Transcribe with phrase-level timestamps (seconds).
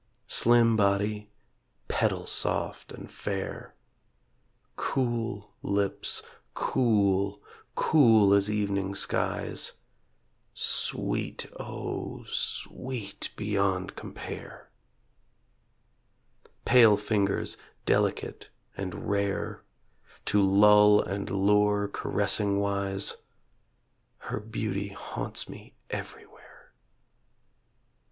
[0.25, 1.29] Slim body,
[1.87, 3.75] petal soft and fair,
[4.75, 6.23] Cool lips,
[6.55, 7.39] cool,
[7.75, 9.73] cool as evening skies
[10.55, 14.71] Sweet, O sweet beyond compare.
[16.65, 17.55] Pale fingers
[17.85, 19.61] delicate and rare,
[20.25, 23.17] To lull and lure caressing wise;
[24.17, 26.73] Her beauty haunts me everywhere.